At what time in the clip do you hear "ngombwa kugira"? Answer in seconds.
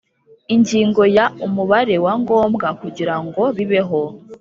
2.21-3.15